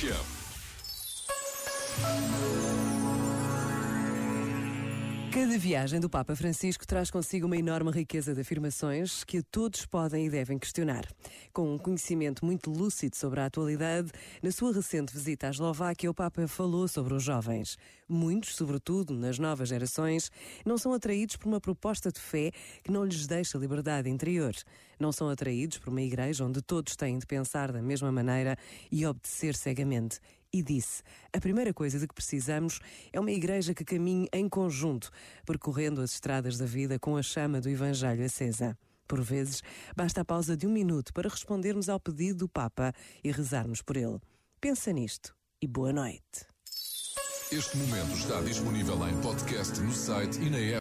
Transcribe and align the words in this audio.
Show. 0.00 0.39
Cada 5.32 5.56
viagem 5.56 6.00
do 6.00 6.10
Papa 6.10 6.34
Francisco 6.34 6.84
traz 6.84 7.08
consigo 7.08 7.46
uma 7.46 7.56
enorme 7.56 7.92
riqueza 7.92 8.34
de 8.34 8.40
afirmações 8.40 9.22
que 9.22 9.40
todos 9.40 9.86
podem 9.86 10.26
e 10.26 10.30
devem 10.30 10.58
questionar. 10.58 11.04
Com 11.52 11.72
um 11.72 11.78
conhecimento 11.78 12.44
muito 12.44 12.68
lúcido 12.68 13.14
sobre 13.14 13.38
a 13.38 13.46
atualidade, 13.46 14.10
na 14.42 14.50
sua 14.50 14.72
recente 14.72 15.12
visita 15.12 15.46
à 15.46 15.50
Eslováquia, 15.50 16.10
o 16.10 16.14
Papa 16.14 16.48
falou 16.48 16.88
sobre 16.88 17.14
os 17.14 17.22
jovens. 17.22 17.78
Muitos, 18.08 18.56
sobretudo 18.56 19.14
nas 19.14 19.38
novas 19.38 19.68
gerações, 19.68 20.32
não 20.66 20.76
são 20.76 20.92
atraídos 20.92 21.36
por 21.36 21.46
uma 21.46 21.60
proposta 21.60 22.10
de 22.10 22.18
fé 22.18 22.50
que 22.82 22.90
não 22.90 23.04
lhes 23.04 23.28
deixa 23.28 23.56
liberdade 23.56 24.10
interior. 24.10 24.52
Não 24.98 25.12
são 25.12 25.28
atraídos 25.28 25.78
por 25.78 25.90
uma 25.90 26.02
igreja 26.02 26.44
onde 26.44 26.60
todos 26.60 26.96
têm 26.96 27.16
de 27.16 27.24
pensar 27.24 27.70
da 27.70 27.80
mesma 27.80 28.10
maneira 28.10 28.56
e 28.90 29.06
obedecer 29.06 29.54
cegamente 29.54 30.18
e 30.52 30.62
disse: 30.62 31.02
A 31.32 31.40
primeira 31.40 31.72
coisa 31.72 31.98
de 31.98 32.06
que 32.06 32.14
precisamos 32.14 32.80
é 33.12 33.20
uma 33.20 33.30
igreja 33.30 33.74
que 33.74 33.84
caminhe 33.84 34.28
em 34.32 34.48
conjunto, 34.48 35.10
percorrendo 35.46 36.00
as 36.00 36.12
estradas 36.12 36.58
da 36.58 36.66
vida 36.66 36.98
com 36.98 37.16
a 37.16 37.22
chama 37.22 37.60
do 37.60 37.68
Evangelho 37.68 38.24
acesa. 38.24 38.76
Por 39.06 39.20
vezes, 39.22 39.62
basta 39.96 40.20
a 40.20 40.24
pausa 40.24 40.56
de 40.56 40.66
um 40.66 40.70
minuto 40.70 41.12
para 41.12 41.28
respondermos 41.28 41.88
ao 41.88 41.98
pedido 41.98 42.40
do 42.40 42.48
Papa 42.48 42.92
e 43.24 43.32
rezarmos 43.32 43.82
por 43.82 43.96
ele. 43.96 44.20
Pensa 44.60 44.92
nisto 44.92 45.34
e 45.60 45.66
boa 45.66 45.92
noite. 45.92 46.46
Este 47.50 47.76
momento 47.78 48.12
está 48.12 48.40
disponível 48.42 49.08
em 49.08 49.20
podcast 49.20 49.80
no 49.80 49.92
site 49.92 50.40
e 50.40 50.48
na 50.48 50.58
app. 50.58 50.78